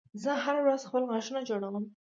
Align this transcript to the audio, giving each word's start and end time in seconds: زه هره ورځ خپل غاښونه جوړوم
زه 0.23 0.31
هره 0.43 0.61
ورځ 0.63 0.81
خپل 0.87 1.03
غاښونه 1.09 1.39
جوړوم 1.49 1.85